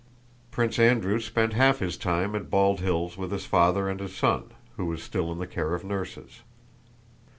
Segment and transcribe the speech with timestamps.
[0.49, 4.45] Prince Andrew spent half his time at Bald Hills with his father and his son,
[4.75, 6.41] who was still in the care of nurses.